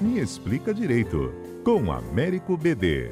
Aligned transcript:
Me 0.00 0.20
Explica 0.20 0.72
Direito, 0.72 1.34
com 1.64 1.90
Américo 1.90 2.56
BD. 2.56 3.10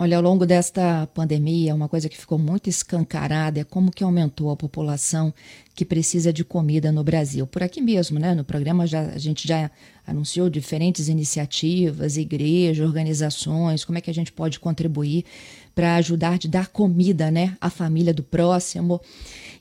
Olha, 0.00 0.16
ao 0.16 0.22
longo 0.22 0.46
desta 0.46 1.06
pandemia, 1.12 1.74
uma 1.74 1.88
coisa 1.88 2.08
que 2.08 2.16
ficou 2.16 2.38
muito 2.38 2.70
escancarada 2.70 3.60
é 3.60 3.64
como 3.64 3.90
que 3.90 4.02
aumentou 4.02 4.50
a 4.50 4.56
população 4.56 5.34
que 5.74 5.84
precisa 5.84 6.32
de 6.32 6.44
comida 6.44 6.90
no 6.90 7.04
Brasil. 7.04 7.46
Por 7.46 7.62
aqui 7.62 7.82
mesmo, 7.82 8.18
né? 8.18 8.32
No 8.34 8.44
programa 8.44 8.86
já, 8.86 9.02
a 9.02 9.18
gente 9.18 9.46
já 9.46 9.70
anunciou 10.06 10.48
diferentes 10.48 11.08
iniciativas, 11.08 12.16
igrejas, 12.16 12.86
organizações, 12.86 13.84
como 13.84 13.98
é 13.98 14.00
que 14.00 14.10
a 14.10 14.14
gente 14.14 14.32
pode 14.32 14.58
contribuir 14.58 15.26
para 15.74 15.96
ajudar 15.96 16.38
de 16.38 16.48
dar 16.48 16.68
comida, 16.68 17.30
né, 17.30 17.56
à 17.60 17.68
família 17.68 18.14
do 18.14 18.22
próximo. 18.22 19.00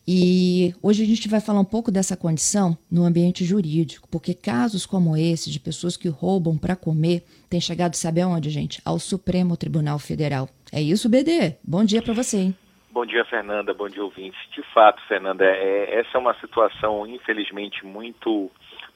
E 0.10 0.74
hoje 0.82 1.04
a 1.04 1.06
gente 1.06 1.28
vai 1.28 1.42
falar 1.42 1.60
um 1.60 1.66
pouco 1.66 1.92
dessa 1.92 2.16
condição 2.16 2.78
no 2.90 3.04
ambiente 3.04 3.44
jurídico, 3.44 4.08
porque 4.10 4.34
casos 4.34 4.86
como 4.86 5.18
esse, 5.18 5.52
de 5.52 5.60
pessoas 5.60 5.98
que 5.98 6.08
roubam 6.08 6.58
para 6.58 6.78
comer, 6.78 7.24
têm 7.50 7.60
chegado, 7.60 7.96
sabe 7.96 8.22
aonde, 8.22 8.50
gente? 8.50 8.82
Ao 8.86 8.98
Supremo 9.00 9.58
Tribunal 9.58 10.00
Federal. 10.00 10.48
É 10.72 10.82
isso, 10.82 11.10
BD? 11.10 11.58
Bom 11.62 11.84
dia 11.84 12.02
para 12.02 12.14
você, 12.14 12.38
hein? 12.38 12.56
Bom 12.90 13.06
dia, 13.06 13.26
Fernanda. 13.26 13.74
Bom 13.74 13.90
dia, 13.90 14.02
ouvintes. 14.02 14.40
De 14.56 14.64
fato, 14.74 15.02
Fernanda, 15.10 15.44
é, 15.44 16.00
essa 16.00 16.18
é 16.18 16.18
uma 16.18 16.40
situação, 16.40 17.06
infelizmente, 17.06 17.86
muito 17.86 18.50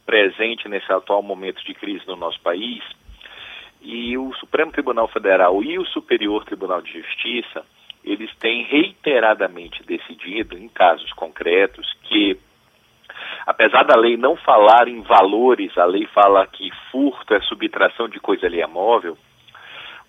presente 0.05 0.69
nesse 0.69 0.89
atual 0.93 1.21
momento 1.21 1.61
de 1.65 1.73
crise 1.73 2.07
no 2.07 2.15
nosso 2.15 2.39
país. 2.39 2.81
E 3.81 4.17
o 4.17 4.33
Supremo 4.35 4.71
Tribunal 4.71 5.09
Federal 5.09 5.61
e 5.61 5.77
o 5.77 5.85
Superior 5.87 6.45
Tribunal 6.45 6.81
de 6.81 6.93
Justiça 6.93 7.65
eles 8.03 8.33
têm 8.37 8.63
reiteradamente 8.63 9.83
decidido, 9.83 10.57
em 10.57 10.67
casos 10.67 11.11
concretos, 11.13 11.85
que, 12.03 12.37
apesar 13.45 13.83
da 13.83 13.99
lei 13.99 14.17
não 14.17 14.35
falar 14.35 14.87
em 14.87 15.01
valores, 15.01 15.77
a 15.77 15.85
lei 15.85 16.05
fala 16.07 16.45
que 16.47 16.69
furto 16.91 17.33
é 17.33 17.41
subtração 17.41 18.09
de 18.09 18.19
coisa 18.19 18.47
alheia 18.47 18.67
móvel, 18.67 19.17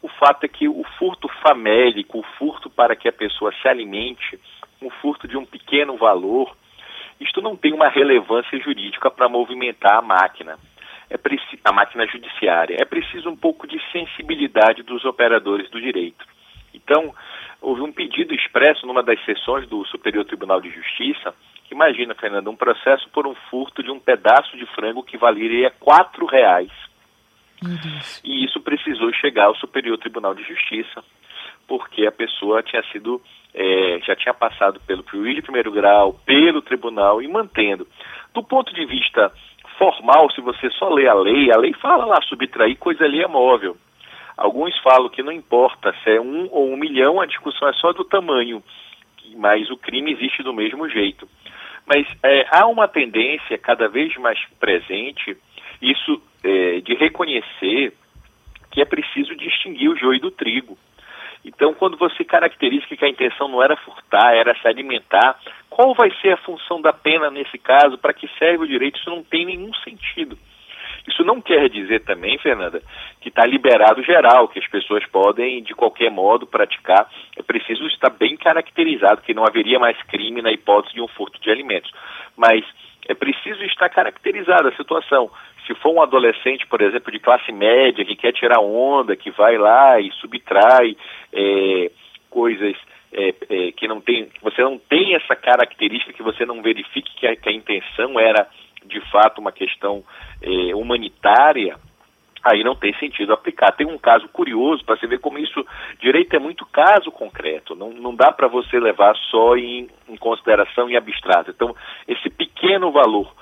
o 0.00 0.08
fato 0.08 0.44
é 0.44 0.48
que 0.48 0.68
o 0.68 0.82
furto 0.98 1.28
famélico, 1.42 2.18
o 2.18 2.24
furto 2.36 2.68
para 2.68 2.96
que 2.96 3.08
a 3.08 3.12
pessoa 3.12 3.52
se 3.60 3.68
alimente, 3.68 4.38
um 4.80 4.90
furto 4.90 5.28
de 5.28 5.36
um 5.36 5.46
pequeno 5.46 5.96
valor, 5.96 6.56
isto 7.20 7.40
não 7.40 7.56
tem 7.56 7.72
uma 7.72 7.88
relevância 7.88 8.58
jurídica 8.58 9.08
para 9.10 9.28
movimentar 9.28 9.98
a 9.98 10.02
máquina, 10.02 10.58
é 11.08 11.18
a 11.64 11.72
máquina 11.72 12.06
judiciária. 12.06 12.76
É 12.80 12.84
preciso 12.84 13.28
um 13.28 13.36
pouco 13.36 13.66
de 13.66 13.78
sensibilidade 13.92 14.82
dos 14.82 15.04
operadores 15.04 15.70
do 15.70 15.80
direito. 15.80 16.24
Então, 16.74 17.14
houve 17.62 17.80
um 17.80 17.92
pedido 17.92 18.34
expresso 18.34 18.86
numa 18.86 19.02
das 19.02 19.22
sessões 19.24 19.66
do 19.68 19.84
Superior 19.86 20.24
Tribunal 20.24 20.60
de 20.60 20.70
Justiça. 20.70 21.34
Imagina, 21.70 22.14
Fernando, 22.14 22.50
um 22.50 22.56
processo 22.56 23.08
por 23.10 23.26
um 23.26 23.34
furto 23.48 23.82
de 23.82 23.90
um 23.90 23.98
pedaço 23.98 24.56
de 24.56 24.66
frango 24.74 25.02
que 25.02 25.16
valeria 25.16 25.70
quatro 25.80 26.26
reais. 26.26 26.70
E 28.24 28.44
isso 28.44 28.60
precisou 28.60 29.12
chegar 29.14 29.46
ao 29.46 29.56
Superior 29.56 29.96
Tribunal 29.96 30.34
de 30.34 30.42
Justiça, 30.42 31.02
porque 31.66 32.04
a 32.06 32.12
pessoa 32.12 32.62
tinha 32.62 32.82
sido, 32.90 33.22
é, 33.54 34.00
já 34.04 34.16
tinha 34.16 34.34
passado 34.34 34.80
pelo 34.80 35.04
juiz 35.08 35.36
de 35.36 35.42
primeiro 35.42 35.70
grau, 35.70 36.14
pelo 36.26 36.60
tribunal 36.60 37.22
e 37.22 37.28
mantendo. 37.28 37.86
Do 38.34 38.42
ponto 38.42 38.74
de 38.74 38.84
vista 38.84 39.32
formal, 39.78 40.30
se 40.32 40.40
você 40.40 40.68
só 40.70 40.88
lê 40.88 41.06
a 41.08 41.14
lei, 41.14 41.52
a 41.52 41.56
lei 41.56 41.72
fala 41.74 42.04
lá 42.04 42.20
subtrair 42.22 42.76
coisa 42.78 43.04
ali 43.04 43.22
é 43.22 43.28
móvel. 43.28 43.76
Alguns 44.36 44.76
falam 44.78 45.08
que 45.08 45.22
não 45.22 45.32
importa 45.32 45.94
se 46.02 46.10
é 46.10 46.20
um 46.20 46.48
ou 46.50 46.70
um 46.70 46.76
milhão, 46.76 47.20
a 47.20 47.26
discussão 47.26 47.68
é 47.68 47.72
só 47.74 47.92
do 47.92 48.04
tamanho, 48.04 48.62
mas 49.36 49.70
o 49.70 49.76
crime 49.76 50.12
existe 50.12 50.42
do 50.42 50.52
mesmo 50.52 50.88
jeito. 50.88 51.28
Mas 51.86 52.06
é, 52.22 52.46
há 52.50 52.66
uma 52.66 52.88
tendência 52.88 53.58
cada 53.58 53.88
vez 53.88 54.14
mais 54.16 54.38
presente, 54.58 55.36
isso 55.80 56.22
é, 56.44 56.80
de 56.80 56.94
reconhecer 56.94 57.92
que 58.70 58.80
é 58.80 58.84
preciso 58.84 59.36
distinguir 59.36 59.90
o 59.90 59.96
joio 59.96 60.20
do 60.20 60.30
trigo. 60.30 60.78
Então, 61.44 61.74
quando 61.74 61.96
você 61.96 62.24
caracteriza 62.24 62.86
que 62.86 63.04
a 63.04 63.08
intenção 63.08 63.48
não 63.48 63.62
era 63.62 63.76
furtar, 63.76 64.34
era 64.34 64.54
se 64.60 64.66
alimentar, 64.66 65.38
qual 65.68 65.92
vai 65.94 66.10
ser 66.20 66.32
a 66.32 66.36
função 66.38 66.80
da 66.80 66.92
pena 66.92 67.30
nesse 67.30 67.58
caso? 67.58 67.98
Para 67.98 68.14
que 68.14 68.28
serve 68.38 68.64
o 68.64 68.68
direito? 68.68 68.98
Isso 68.98 69.10
não 69.10 69.24
tem 69.24 69.44
nenhum 69.44 69.74
sentido. 69.74 70.38
Isso 71.12 71.24
não 71.24 71.40
quer 71.42 71.68
dizer 71.68 72.00
também, 72.04 72.38
Fernanda, 72.38 72.82
que 73.20 73.28
está 73.28 73.44
liberado 73.44 74.02
geral, 74.02 74.48
que 74.48 74.58
as 74.58 74.66
pessoas 74.66 75.04
podem, 75.06 75.62
de 75.62 75.74
qualquer 75.74 76.10
modo, 76.10 76.46
praticar. 76.46 77.06
É 77.36 77.42
preciso 77.42 77.86
estar 77.86 78.10
bem 78.10 78.36
caracterizado, 78.36 79.20
que 79.20 79.34
não 79.34 79.44
haveria 79.44 79.78
mais 79.78 80.00
crime 80.04 80.40
na 80.40 80.50
hipótese 80.50 80.94
de 80.94 81.02
um 81.02 81.08
furto 81.08 81.38
de 81.40 81.50
alimentos. 81.50 81.92
Mas 82.34 82.64
é 83.06 83.14
preciso 83.14 83.62
estar 83.64 83.90
caracterizada 83.90 84.70
a 84.70 84.76
situação. 84.76 85.30
Se 85.66 85.74
for 85.74 85.92
um 85.94 86.02
adolescente, 86.02 86.66
por 86.66 86.80
exemplo, 86.80 87.12
de 87.12 87.20
classe 87.20 87.52
média, 87.52 88.04
que 88.04 88.16
quer 88.16 88.32
tirar 88.32 88.60
onda, 88.60 89.14
que 89.14 89.30
vai 89.30 89.58
lá 89.58 90.00
e 90.00 90.10
subtrai 90.12 90.96
é, 91.32 91.90
coisas 92.30 92.74
é, 93.12 93.34
é, 93.50 93.72
que 93.72 93.86
não 93.86 94.00
tem, 94.00 94.28
você 94.40 94.62
não 94.62 94.78
tem 94.78 95.14
essa 95.14 95.36
característica, 95.36 96.12
que 96.14 96.22
você 96.22 96.46
não 96.46 96.62
verifique 96.62 97.14
que 97.16 97.26
a, 97.26 97.36
que 97.36 97.48
a 97.48 97.52
intenção 97.52 98.18
era 98.18 98.48
fato 99.10 99.40
uma 99.40 99.52
questão 99.52 100.02
eh, 100.40 100.74
humanitária, 100.74 101.76
aí 102.42 102.64
não 102.64 102.74
tem 102.74 102.92
sentido 102.98 103.32
aplicar. 103.32 103.72
Tem 103.72 103.86
um 103.86 103.98
caso 103.98 104.28
curioso 104.28 104.84
para 104.84 104.96
você 104.96 105.06
ver 105.06 105.20
como 105.20 105.38
isso, 105.38 105.64
direito 106.00 106.34
é 106.34 106.38
muito 106.38 106.66
caso 106.66 107.10
concreto, 107.10 107.74
não, 107.74 107.90
não 107.90 108.14
dá 108.14 108.32
para 108.32 108.48
você 108.48 108.80
levar 108.80 109.16
só 109.30 109.56
em, 109.56 109.88
em, 110.08 110.16
consideração 110.16 110.90
em 110.90 110.96
abstrato. 110.96 111.50
Então, 111.50 111.74
esse 112.08 112.28
pequeno 112.28 112.90
valor, 112.90 113.32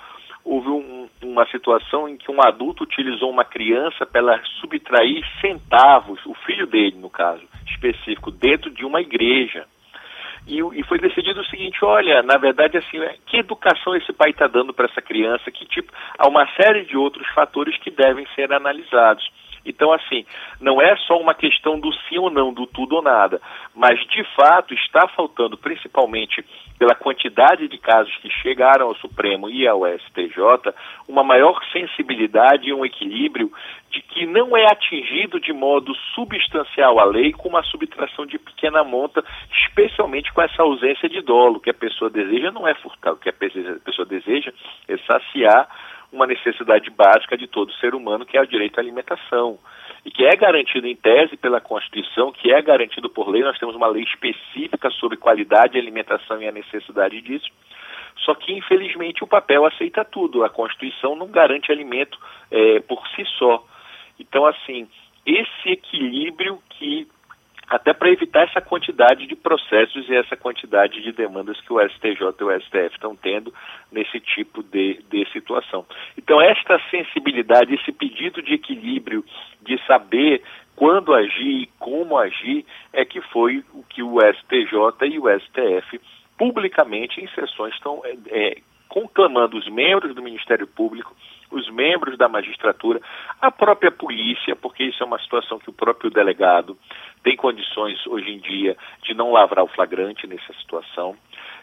houve 0.44 0.68
um, 0.68 1.08
uma 1.22 1.46
situação 1.48 2.08
em 2.08 2.16
que 2.16 2.30
um 2.30 2.40
adulto 2.42 2.84
utilizou 2.84 3.30
uma 3.30 3.44
criança 3.44 4.04
para 4.04 4.20
ela 4.20 4.40
subtrair 4.60 5.24
centavos, 5.40 6.20
o 6.26 6.34
filho 6.46 6.66
dele, 6.66 6.96
no 6.98 7.10
caso 7.10 7.42
específico, 7.66 8.30
dentro 8.30 8.70
de 8.70 8.84
uma 8.84 9.00
igreja. 9.00 9.66
E, 11.80 11.84
e, 11.84 11.84
seguinte: 11.84 11.84
olha, 11.84 12.22
na 12.22 12.36
verdade, 12.36 12.76
assim, 12.78 12.98
né, 12.98 13.14
que 13.26 13.38
educação 13.38 13.94
esse 13.96 14.12
pai 14.12 14.30
está 14.30 14.46
dando 14.46 14.72
para 14.72 14.86
essa 14.86 15.00
criança? 15.00 15.50
Que 15.50 15.64
tipo? 15.66 15.92
Há 16.18 16.28
uma 16.28 16.46
série 16.54 16.84
de 16.84 16.96
outros 16.96 17.26
fatores 17.28 17.76
que 17.78 17.90
devem 17.90 18.26
ser 18.34 18.52
analisados. 18.52 19.24
Então, 19.64 19.92
assim, 19.92 20.24
não 20.60 20.80
é 20.80 20.96
só 20.96 21.18
uma 21.18 21.34
questão 21.34 21.78
do 21.78 21.92
sim 22.08 22.18
ou 22.18 22.30
não, 22.30 22.52
do 22.52 22.66
tudo 22.66 22.96
ou 22.96 23.02
nada, 23.02 23.40
mas 23.74 23.98
de 24.06 24.24
fato 24.34 24.74
está 24.74 25.06
faltando, 25.08 25.56
principalmente 25.56 26.44
pela 26.78 26.94
quantidade 26.94 27.68
de 27.68 27.76
casos 27.76 28.14
que 28.18 28.30
chegaram 28.30 28.86
ao 28.86 28.94
Supremo 28.96 29.50
e 29.50 29.68
ao 29.68 29.86
STJ, 29.86 30.72
uma 31.06 31.22
maior 31.22 31.60
sensibilidade 31.72 32.68
e 32.68 32.72
um 32.72 32.84
equilíbrio 32.84 33.52
de 33.90 34.00
que 34.00 34.24
não 34.24 34.56
é 34.56 34.64
atingido 34.70 35.40
de 35.40 35.52
modo 35.52 35.94
substancial 36.14 36.98
a 36.98 37.04
lei 37.04 37.32
com 37.32 37.48
uma 37.48 37.62
subtração 37.64 38.24
de 38.24 38.38
pequena 38.38 38.82
monta, 38.82 39.22
especialmente 39.66 40.32
com 40.32 40.40
essa 40.40 40.62
ausência 40.62 41.08
de 41.08 41.20
dolo. 41.20 41.56
O 41.56 41.60
que 41.60 41.70
a 41.70 41.74
pessoa 41.74 42.08
deseja 42.08 42.50
não 42.50 42.66
é 42.66 42.74
furtar, 42.76 43.12
o 43.12 43.16
que 43.16 43.28
a 43.28 43.32
pessoa 43.32 44.06
deseja 44.06 44.52
é 44.88 44.96
saciar 44.98 45.68
uma 46.12 46.26
necessidade 46.26 46.90
básica 46.90 47.36
de 47.36 47.46
todo 47.46 47.72
ser 47.74 47.94
humano, 47.94 48.26
que 48.26 48.36
é 48.36 48.40
o 48.40 48.46
direito 48.46 48.78
à 48.78 48.80
alimentação. 48.80 49.58
E 50.04 50.10
que 50.10 50.24
é 50.24 50.34
garantido 50.34 50.86
em 50.86 50.96
tese 50.96 51.36
pela 51.36 51.60
Constituição, 51.60 52.32
que 52.32 52.52
é 52.52 52.62
garantido 52.62 53.10
por 53.10 53.28
lei, 53.28 53.42
nós 53.42 53.58
temos 53.58 53.76
uma 53.76 53.86
lei 53.86 54.02
específica 54.02 54.90
sobre 54.90 55.18
qualidade 55.18 55.74
de 55.74 55.78
alimentação 55.78 56.40
e 56.42 56.48
a 56.48 56.52
necessidade 56.52 57.20
disso. 57.20 57.50
Só 58.24 58.34
que, 58.34 58.52
infelizmente, 58.52 59.22
o 59.22 59.26
papel 59.26 59.64
aceita 59.66 60.04
tudo. 60.04 60.42
A 60.42 60.48
Constituição 60.48 61.14
não 61.14 61.28
garante 61.28 61.70
alimento 61.70 62.18
é, 62.50 62.80
por 62.80 63.06
si 63.08 63.24
só. 63.38 63.64
Então, 64.18 64.46
assim, 64.46 64.88
esse 65.26 65.68
equilíbrio 65.68 66.58
que 66.70 67.06
até 67.70 67.92
para 67.94 68.10
evitar 68.10 68.42
essa 68.42 68.60
quantidade 68.60 69.28
de 69.28 69.36
processos 69.36 70.08
e 70.08 70.16
essa 70.16 70.36
quantidade 70.36 71.00
de 71.00 71.12
demandas 71.12 71.60
que 71.60 71.72
o 71.72 71.80
STJ 71.80 72.34
e 72.40 72.44
o 72.44 72.60
STF 72.60 72.94
estão 72.94 73.14
tendo 73.14 73.54
nesse 73.92 74.18
tipo 74.18 74.60
de, 74.64 75.00
de 75.08 75.24
situação. 75.32 75.86
Então, 76.18 76.42
esta 76.42 76.80
sensibilidade, 76.90 77.72
esse 77.72 77.92
pedido 77.92 78.42
de 78.42 78.54
equilíbrio, 78.54 79.24
de 79.62 79.80
saber 79.86 80.42
quando 80.74 81.14
agir 81.14 81.62
e 81.62 81.70
como 81.78 82.18
agir, 82.18 82.66
é 82.92 83.04
que 83.04 83.20
foi 83.20 83.64
o 83.72 83.84
que 83.84 84.02
o 84.02 84.18
STJ 84.18 85.06
e 85.08 85.20
o 85.20 85.28
STF 85.38 86.00
publicamente 86.36 87.20
em 87.20 87.28
sessões 87.28 87.72
estão 87.74 88.02
é, 88.04 88.16
é, 88.30 88.56
conclamando 88.88 89.56
os 89.56 89.68
membros 89.68 90.12
do 90.12 90.22
Ministério 90.22 90.66
Público 90.66 91.14
os 91.50 91.68
membros 91.70 92.16
da 92.16 92.28
magistratura, 92.28 93.00
a 93.40 93.50
própria 93.50 93.90
polícia, 93.90 94.54
porque 94.54 94.84
isso 94.84 95.02
é 95.02 95.06
uma 95.06 95.18
situação 95.18 95.58
que 95.58 95.70
o 95.70 95.72
próprio 95.72 96.10
delegado 96.10 96.76
tem 97.22 97.36
condições 97.36 97.98
hoje 98.06 98.30
em 98.30 98.38
dia 98.38 98.76
de 99.02 99.14
não 99.14 99.32
lavrar 99.32 99.64
o 99.64 99.68
flagrante 99.68 100.26
nessa 100.26 100.52
situação, 100.54 101.16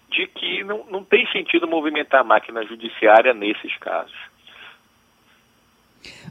de 0.10 0.28
que 0.28 0.64
não, 0.64 0.86
não 0.90 1.04
tem 1.04 1.26
sentido 1.32 1.68
movimentar 1.68 2.22
a 2.22 2.24
máquina 2.24 2.64
judiciária 2.66 3.34
nesses 3.34 3.76
casos. 3.78 4.18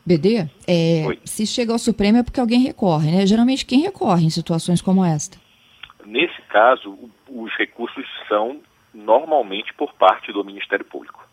BD, 0.04 0.48
é, 0.68 1.18
se 1.24 1.46
chega 1.46 1.72
ao 1.72 1.78
Supremo 1.78 2.18
é 2.18 2.22
porque 2.22 2.40
alguém 2.40 2.60
recorre, 2.60 3.10
né? 3.10 3.26
Geralmente 3.26 3.66
quem 3.66 3.80
recorre 3.80 4.24
em 4.24 4.30
situações 4.30 4.80
como 4.80 5.04
esta? 5.04 5.38
Nesse 6.04 6.40
caso, 6.42 6.96
os 7.28 7.52
recursos 7.56 8.06
são 8.28 8.60
normalmente 8.94 9.74
por 9.74 9.92
parte 9.94 10.32
do 10.32 10.44
Ministério 10.44 10.84
Público. 10.84 11.25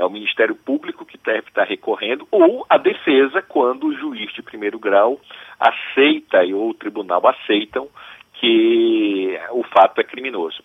É 0.00 0.04
o 0.04 0.08
Ministério 0.08 0.54
Público 0.54 1.04
que 1.04 1.18
deve 1.18 1.48
estar 1.48 1.64
recorrendo, 1.64 2.26
ou 2.30 2.64
a 2.70 2.78
defesa, 2.78 3.42
quando 3.42 3.88
o 3.88 3.94
juiz 3.94 4.32
de 4.32 4.42
primeiro 4.42 4.78
grau 4.78 5.20
aceita 5.60 6.42
ou 6.54 6.70
o 6.70 6.74
tribunal 6.74 7.20
aceitam 7.28 7.86
que 8.32 9.38
o 9.50 9.62
fato 9.64 10.00
é 10.00 10.04
criminoso. 10.04 10.62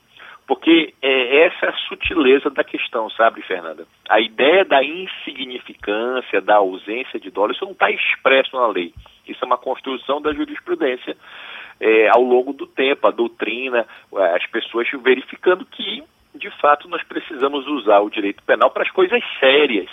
Porque 0.47 0.93
é 1.01 1.47
essa 1.47 1.65
é 1.65 1.69
a 1.69 1.77
sutileza 1.89 2.49
da 2.49 2.63
questão, 2.63 3.09
sabe, 3.09 3.41
Fernanda? 3.41 3.85
A 4.07 4.21
ideia 4.21 4.63
da 4.63 4.81
insignificância, 4.81 6.39
da 6.39 6.55
ausência 6.55 7.19
de 7.19 7.29
dólar, 7.29 7.51
isso 7.51 7.65
não 7.65 7.73
está 7.73 7.91
expresso 7.91 8.55
na 8.55 8.67
lei. 8.67 8.93
Isso 9.27 9.43
é 9.43 9.45
uma 9.45 9.57
construção 9.57 10.21
da 10.21 10.31
jurisprudência 10.33 11.17
é, 11.79 12.07
ao 12.09 12.21
longo 12.21 12.53
do 12.53 12.65
tempo, 12.65 13.05
a 13.05 13.11
doutrina, 13.11 13.85
as 14.33 14.45
pessoas 14.47 14.87
verificando 15.03 15.65
que, 15.65 16.03
de 16.35 16.49
fato, 16.59 16.87
nós 16.87 17.03
precisamos 17.03 17.67
usar 17.67 17.99
o 17.99 18.09
direito 18.09 18.43
penal 18.43 18.69
para 18.71 18.83
as 18.83 18.91
coisas 18.91 19.21
sérias. 19.39 19.89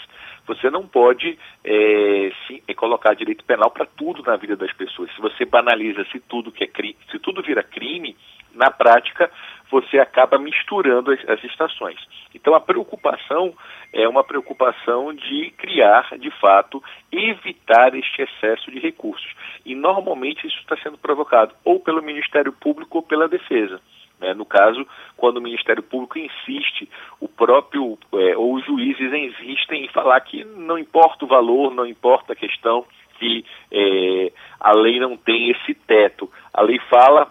Você 0.47 0.71
não 0.71 0.87
pode 0.87 1.39
é, 1.65 2.33
se, 2.47 2.63
é, 2.67 2.75
colocar 2.75 3.15
direito 3.15 3.45
penal 3.45 3.71
para 3.71 3.87
tudo 3.87 4.23
na 4.23 4.37
vida 4.37 4.57
das 4.57 4.73
pessoas. 4.73 5.15
Se 5.15 5.21
você 5.21 5.45
banaliza 5.45 6.05
se 6.11 6.19
tudo 6.21 6.51
que 6.51 6.65
é 6.65 6.69
se 7.11 7.19
tudo 7.21 7.43
vira 7.43 7.63
crime, 7.63 8.17
na 8.55 8.71
prática 8.71 9.31
você 9.71 9.99
acaba 9.99 10.39
misturando 10.39 11.13
as, 11.13 11.29
as 11.29 11.43
estações. 11.45 11.99
Então 12.35 12.55
a 12.55 12.61
preocupação 12.61 13.55
é 13.93 14.07
uma 14.09 14.25
preocupação 14.25 15.15
de 15.15 15.51
criar, 15.57 16.19
de 16.19 16.31
fato, 16.33 16.83
evitar 17.11 17.95
este 17.95 18.23
excesso 18.23 18.71
de 18.71 18.81
recursos. 18.81 19.33
E 19.65 19.75
normalmente 19.75 20.47
isso 20.47 20.59
está 20.59 20.77
sendo 20.79 20.99
provocado 20.99 21.55
ou 21.65 21.79
pelo 21.79 22.03
Ministério 22.03 22.53
Público 22.53 22.99
ou 22.99 23.03
pela 23.03 23.29
Defesa. 23.29 23.81
Né? 24.23 24.33
No 24.33 24.47
caso, 24.47 24.87
quando 25.17 25.39
o 25.39 25.43
Ministério 25.43 25.83
Público 25.83 26.17
insiste, 26.17 26.89
o 27.21 27.29
próprio, 27.29 27.99
é, 28.15 28.37
ou 28.37 28.55
os 28.55 28.65
juízes 28.65 29.13
insistem 29.13 29.85
em 29.85 29.89
falar 29.89 30.21
que 30.21 30.45
não 30.45 30.79
importa 30.79 31.25
o 31.25 31.29
valor, 31.29 31.75
não 31.75 31.85
importa 31.85 32.33
a 32.33 32.37
questão, 32.37 32.87
que 33.19 33.45
é, 33.73 34.33
a 34.61 34.73
lei 34.77 35.01
não 35.01 35.17
tem 35.17 35.51
esse 35.51 35.75
teto. 35.75 36.31
A 36.55 36.63
lei 36.63 36.79
fala 36.89 37.31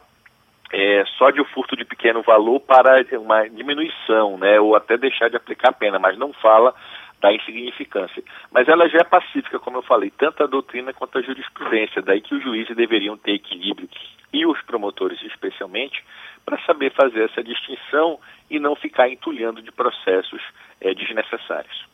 é, 0.73 1.03
só 1.17 1.31
de 1.31 1.39
o 1.39 1.45
furto 1.45 1.77
de 1.77 1.85
pequeno 1.85 2.21
valor 2.21 2.59
para 2.59 3.03
uma 3.17 3.47
diminuição, 3.47 4.37
né, 4.37 4.59
ou 4.59 4.75
até 4.75 4.97
deixar 4.97 5.29
de 5.29 5.37
aplicar 5.37 5.69
a 5.69 5.73
pena, 5.73 5.97
mas 5.97 6.17
não 6.17 6.33
fala 6.33 6.73
da 7.21 7.31
insignificância. 7.31 8.23
Mas 8.51 8.67
ela 8.67 8.89
já 8.89 8.99
é 8.99 9.03
pacífica, 9.03 9.59
como 9.59 9.77
eu 9.77 9.83
falei, 9.83 10.11
tanto 10.17 10.43
a 10.43 10.47
doutrina 10.47 10.91
quanto 10.91 11.19
a 11.19 11.21
jurisprudência, 11.21 12.01
daí 12.01 12.19
que 12.19 12.33
os 12.33 12.43
juízes 12.43 12.75
deveriam 12.75 13.15
ter 13.15 13.33
equilíbrio, 13.35 13.87
e 14.33 14.45
os 14.45 14.59
promotores 14.63 15.21
especialmente, 15.23 16.03
para 16.43 16.59
saber 16.65 16.91
fazer 16.93 17.29
essa 17.29 17.43
distinção 17.43 18.19
e 18.49 18.59
não 18.59 18.75
ficar 18.75 19.09
entulhando 19.09 19.61
de 19.61 19.71
processos 19.71 20.41
é, 20.81 20.93
desnecessários. 20.93 21.85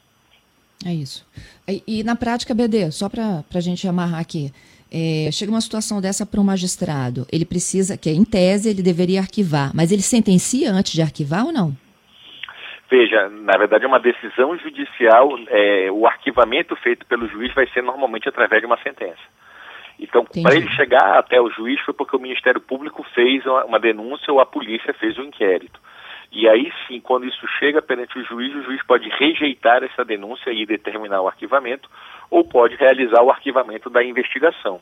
É 0.85 0.94
isso. 0.94 1.27
E, 1.68 1.83
e 1.85 2.03
na 2.03 2.15
prática, 2.15 2.53
BD, 2.53 2.91
só 2.91 3.09
para 3.09 3.44
a 3.53 3.59
gente 3.59 3.88
amarrar 3.88 4.21
aqui, 4.21 4.51
é, 4.89 5.30
chega 5.33 5.51
uma 5.51 5.59
situação 5.59 6.00
dessa 6.00 6.25
para 6.25 6.39
um 6.39 6.44
magistrado, 6.44 7.27
ele 7.31 7.45
precisa, 7.45 7.97
que 7.97 8.09
em 8.09 8.23
tese 8.23 8.69
ele 8.69 8.81
deveria 8.81 9.19
arquivar, 9.19 9.71
mas 9.75 9.91
ele 9.91 10.03
sentencia 10.03 10.71
antes 10.71 10.94
de 10.94 11.01
arquivar 11.01 11.45
ou 11.45 11.51
não? 11.51 11.75
Veja, 12.89 13.29
na 13.29 13.57
verdade 13.57 13.83
é 13.83 13.87
uma 13.87 13.99
decisão 13.99 14.57
judicial, 14.57 15.37
é, 15.47 15.91
o 15.91 16.07
arquivamento 16.07 16.75
feito 16.77 17.05
pelo 17.05 17.27
juiz 17.27 17.53
vai 17.53 17.67
ser 17.67 17.83
normalmente 17.83 18.29
através 18.29 18.61
de 18.61 18.65
uma 18.65 18.81
sentença. 18.81 19.21
Então, 19.99 20.23
para 20.25 20.55
ele 20.55 20.69
chegar 20.71 21.17
até 21.17 21.41
o 21.41 21.49
juiz 21.49 21.81
foi 21.81 21.93
porque 21.93 22.15
o 22.15 22.19
Ministério 22.19 22.61
Público 22.61 23.03
fez 23.15 23.45
uma, 23.45 23.79
denúncia 23.79 24.31
ou 24.31 24.39
a 24.39 24.45
polícia 24.45 24.93
fez 24.93 25.17
um 25.17 25.23
inquérito. 25.23 25.79
E 26.31 26.47
aí 26.47 26.71
sim, 26.87 26.99
quando 26.99 27.25
isso 27.25 27.45
chega 27.57 27.81
perante 27.81 28.17
o 28.19 28.23
juiz, 28.23 28.53
o 28.55 28.63
juiz 28.63 28.81
pode 28.83 29.09
rejeitar 29.09 29.83
essa 29.83 30.05
denúncia 30.05 30.51
e 30.51 30.65
determinar 30.65 31.21
o 31.21 31.27
arquivamento, 31.27 31.89
ou 32.29 32.43
pode 32.43 32.75
realizar 32.75 33.23
o 33.23 33.31
arquivamento 33.31 33.89
da 33.89 34.03
investigação. 34.03 34.79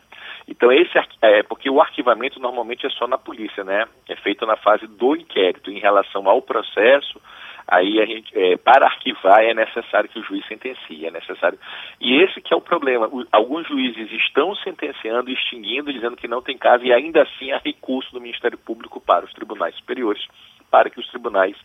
Então 0.48 0.72
esse 0.72 0.92
é 1.22 1.44
porque 1.44 1.70
o 1.70 1.80
arquivamento 1.80 2.40
normalmente 2.40 2.86
é 2.86 2.90
só 2.90 3.08
na 3.08 3.18
polícia, 3.18 3.64
né? 3.64 3.86
É 4.10 4.16
feito 4.18 4.46
na 4.46 4.58
fase 4.58 4.86
do 4.86 5.16
inquérito 5.16 5.72
em 5.72 5.80
relação 5.80 6.28
ao 6.28 6.42
processo. 6.42 7.22
Aí 7.68 8.00
a 8.00 8.06
gente, 8.06 8.32
é, 8.38 8.58
para 8.58 8.86
arquivar 8.86 9.44
é 9.44 9.54
necessário 9.54 10.10
que 10.10 10.20
o 10.20 10.24
juiz 10.24 10.46
sentencie, 10.48 11.06
é 11.06 11.12
necessário. 11.12 11.58
E 12.00 12.22
esse 12.22 12.40
que 12.42 12.54
é 12.54 12.58
o 12.58 12.62
problema. 12.62 13.08
O, 13.08 13.26
alguns 13.32 13.68
juízes 13.68 14.12
estão 14.12 14.56
sentenciando, 14.58 15.32
extinguindo, 15.32 15.92
dizendo 15.92 16.16
que 16.16 16.28
não 16.28 16.42
tem 16.42 16.58
caso 16.58 16.84
e 16.84 16.94
ainda 16.94 17.24
assim 17.24 17.52
há 17.52 17.58
recurso 17.58 18.12
do 18.12 18.22
Ministério 18.22 18.58
Público 18.58 19.02
para 19.02 19.26
os 19.26 19.34
tribunais 19.34 19.76
superiores 19.76 20.24
para 20.70 20.90
que 20.90 21.00
os 21.00 21.08
tribunais 21.08 21.56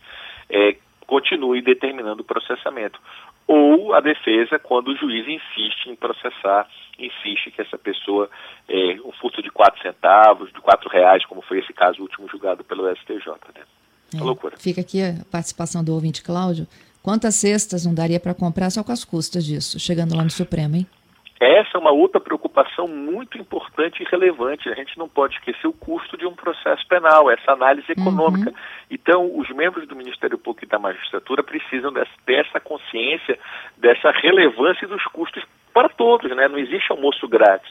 é, 0.48 0.76
continuem 1.06 1.62
determinando 1.62 2.22
o 2.22 2.24
processamento. 2.24 3.00
Ou 3.46 3.92
a 3.92 4.00
defesa, 4.00 4.58
quando 4.60 4.88
o 4.88 4.96
juiz 4.96 5.26
insiste 5.26 5.86
em 5.88 5.96
processar, 5.96 6.68
insiste 6.96 7.50
que 7.50 7.60
essa 7.60 7.76
pessoa, 7.76 8.30
é, 8.68 9.00
um 9.04 9.10
furto 9.12 9.42
de 9.42 9.50
quatro 9.50 9.82
centavos, 9.82 10.52
de 10.52 10.60
quatro 10.60 10.88
reais, 10.88 11.26
como 11.26 11.42
foi 11.42 11.58
esse 11.58 11.72
caso 11.72 12.00
último 12.00 12.28
julgado 12.28 12.62
pelo 12.62 12.88
STJ. 12.94 13.26
Né? 13.54 13.64
É, 14.14 14.20
loucura. 14.20 14.56
Fica 14.58 14.80
aqui 14.80 15.02
a 15.02 15.14
participação 15.30 15.82
do 15.84 15.92
ouvinte 15.94 16.22
Cláudio. 16.22 16.66
Quantas 17.02 17.34
cestas 17.36 17.86
não 17.86 17.94
daria 17.94 18.20
para 18.20 18.34
comprar 18.34 18.70
só 18.70 18.84
com 18.84 18.92
as 18.92 19.04
custas 19.04 19.44
disso, 19.44 19.80
chegando 19.80 20.14
lá 20.14 20.22
no 20.22 20.30
Supremo, 20.30 20.76
hein? 20.76 20.86
Essa 21.40 21.78
é 21.78 21.80
uma 21.80 21.90
outra 21.90 22.20
preocupação 22.20 22.86
muito 22.86 23.38
importante 23.38 24.02
e 24.02 24.06
relevante. 24.10 24.68
A 24.68 24.74
gente 24.74 24.98
não 24.98 25.08
pode 25.08 25.36
esquecer 25.36 25.66
o 25.66 25.72
custo 25.72 26.18
de 26.18 26.26
um 26.26 26.34
processo 26.34 26.86
penal, 26.86 27.30
essa 27.30 27.52
análise 27.52 27.90
econômica. 27.90 28.50
Uhum. 28.50 28.56
Então, 28.90 29.38
os 29.38 29.48
membros 29.48 29.88
do 29.88 29.96
Ministério 29.96 30.36
Público 30.36 30.66
e 30.66 30.68
da 30.68 30.78
Magistratura 30.78 31.42
precisam 31.42 31.90
dessa, 31.90 32.10
dessa 32.26 32.60
consciência, 32.60 33.38
dessa 33.78 34.10
relevância 34.10 34.86
dos 34.86 35.02
custos 35.04 35.42
para 35.72 35.88
todos, 35.88 36.30
né? 36.36 36.46
Não 36.46 36.58
existe 36.58 36.92
almoço 36.92 37.26
grátis. 37.26 37.70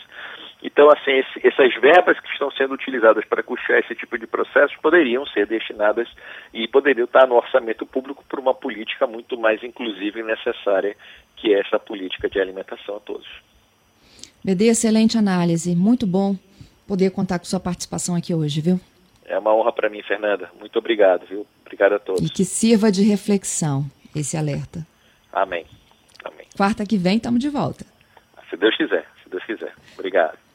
Então, 0.62 0.90
assim, 0.90 1.12
esse, 1.12 1.48
essas 1.48 1.74
verbas 1.82 2.20
que 2.20 2.28
estão 2.30 2.52
sendo 2.52 2.74
utilizadas 2.74 3.24
para 3.26 3.42
custear 3.42 3.80
esse 3.80 3.96
tipo 3.96 4.18
de 4.18 4.28
processo 4.28 4.76
poderiam 4.82 5.26
ser 5.28 5.48
destinadas 5.48 6.08
e 6.54 6.68
poderiam 6.68 7.06
estar 7.06 7.26
no 7.28 7.36
orçamento 7.36 7.86
público 7.86 8.26
por 8.28 8.40
uma 8.40 8.54
política 8.54 9.08
muito 9.08 9.40
mais 9.40 9.64
inclusiva 9.64 10.20
e 10.20 10.24
necessária, 10.24 10.98
que 11.38 11.54
é 11.54 11.62
essa 11.62 11.80
política 11.80 12.30
de 12.30 12.42
alimentação 12.42 12.98
a 12.98 13.00
todos. 13.00 13.28
BD, 14.44 14.68
excelente 14.68 15.18
análise. 15.18 15.74
Muito 15.76 16.06
bom 16.06 16.36
poder 16.86 17.12
contar 17.12 17.40
com 17.40 17.46
sua 17.46 17.60
participação 17.60 18.16
aqui 18.16 18.34
hoje, 18.34 18.60
viu? 18.60 18.80
É 19.26 19.38
uma 19.38 19.54
honra 19.54 19.72
para 19.72 19.90
mim, 19.90 20.02
Fernanda. 20.04 20.50
Muito 20.60 20.78
obrigado, 20.78 21.26
viu? 21.26 21.46
Obrigado 21.62 21.94
a 21.94 22.00
todos. 22.00 22.22
E 22.22 22.30
que 22.30 22.44
sirva 22.44 22.92
de 22.92 23.04
reflexão 23.04 23.86
esse 24.14 24.36
alerta. 24.36 24.86
Amém. 25.32 25.66
Amém. 26.26 26.48
Quarta 26.58 26.86
que 26.86 26.98
vem 26.98 27.18
estamos 27.18 27.40
de 27.40 27.50
volta. 27.50 27.86
Se 28.50 28.58
Deus 28.58 28.76
quiser, 28.76 29.06
se 29.24 29.30
Deus 29.30 29.44
quiser. 29.46 29.74
Obrigado. 29.94 30.49